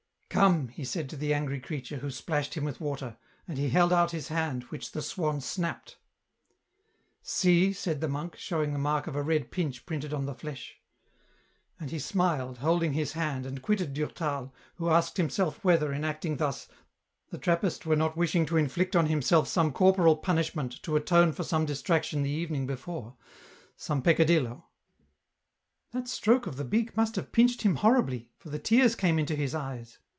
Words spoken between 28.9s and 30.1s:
came into his eyes.